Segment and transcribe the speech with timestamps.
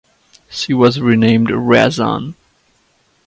[0.49, 2.33] She was renamed "Ryazan".